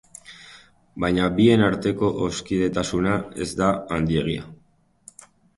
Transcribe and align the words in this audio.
Baina 1.03 1.27
bien 1.39 1.65
arteko 1.67 2.09
hoskidetasuna 2.23 3.13
ez 3.47 3.51
da 3.63 3.71
handiegia. 3.99 4.51